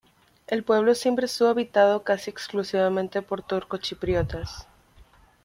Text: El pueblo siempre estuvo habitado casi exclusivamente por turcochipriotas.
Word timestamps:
El 0.47 0.63
pueblo 0.63 0.95
siempre 0.95 1.27
estuvo 1.27 1.49
habitado 1.49 2.01
casi 2.03 2.31
exclusivamente 2.31 3.21
por 3.21 3.43
turcochipriotas. 3.43 4.67